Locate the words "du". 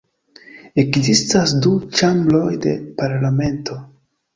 1.67-1.75